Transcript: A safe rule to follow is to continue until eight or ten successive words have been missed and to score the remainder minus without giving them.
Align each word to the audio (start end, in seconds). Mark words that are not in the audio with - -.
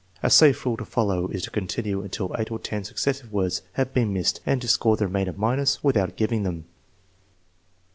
A 0.23 0.31
safe 0.31 0.65
rule 0.65 0.77
to 0.77 0.83
follow 0.85 1.27
is 1.27 1.43
to 1.43 1.51
continue 1.51 2.01
until 2.01 2.33
eight 2.39 2.49
or 2.49 2.57
ten 2.57 2.83
successive 2.83 3.31
words 3.31 3.61
have 3.73 3.93
been 3.93 4.11
missed 4.11 4.39
and 4.47 4.59
to 4.59 4.67
score 4.67 4.97
the 4.97 5.05
remainder 5.05 5.33
minus 5.37 5.83
without 5.83 6.15
giving 6.15 6.41
them. 6.41 6.65